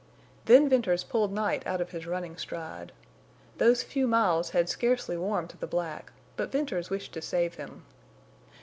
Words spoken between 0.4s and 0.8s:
Then